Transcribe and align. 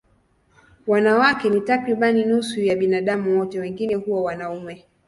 Wanawake 0.87 1.49
ni 1.49 1.61
takriban 1.61 2.23
nusu 2.27 2.61
ya 2.61 2.75
binadamu 2.75 3.39
wote, 3.39 3.59
wengine 3.59 3.95
huwa 3.95 4.21
wanaume. 4.21 4.85